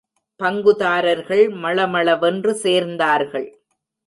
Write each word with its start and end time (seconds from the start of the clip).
பங்குதாரர்கள் 0.39 1.43
மளமளவென்று 1.55 2.53
சேர்ந்தார்கள். 2.63 3.49